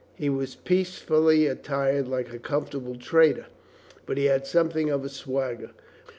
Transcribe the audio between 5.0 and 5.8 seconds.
a swagger.